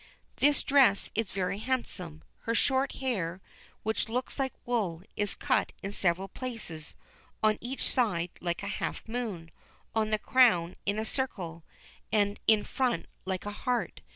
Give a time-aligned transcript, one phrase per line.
[0.37, 3.39] "This dress is very handsome; her short hair,
[3.83, 6.95] which looks like wool, is cut in several places,
[7.43, 9.51] on each side like a half moon,
[9.93, 11.63] on the crown in a circle,
[12.11, 14.01] and in front like a heart.